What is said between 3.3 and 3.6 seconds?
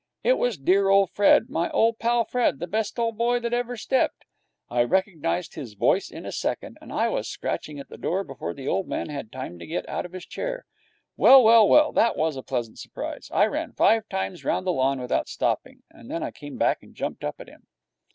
that